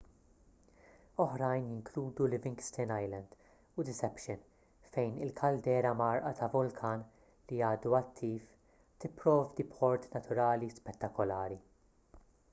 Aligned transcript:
oħrajn 1.23 1.65
jinkludu 1.65 2.27
livingston 2.33 2.93
island 2.93 3.35
u 3.83 3.83
deception 3.89 4.41
fejn 4.95 5.13
il-kaldera 5.25 5.91
mgħarrqa 5.99 6.31
ta' 6.39 6.49
vulkan 6.55 7.03
li 7.51 7.61
għadu 7.67 7.93
attiv 7.99 8.47
tipprovdi 9.05 9.67
port 9.75 10.09
naturali 10.17 10.73
spettakolari 10.79 11.61